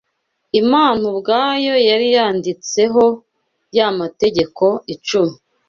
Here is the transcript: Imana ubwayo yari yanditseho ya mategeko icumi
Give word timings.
Imana 0.61 1.01
ubwayo 1.11 1.73
yari 1.89 2.07
yanditseho 2.15 3.03
ya 3.77 3.87
mategeko 3.99 4.63
icumi 4.93 5.35